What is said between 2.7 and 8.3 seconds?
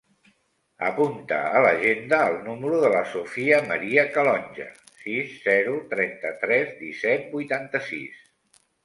de la Sofia maria Calonge: sis, zero, trenta-tres, disset, vuitanta-sis.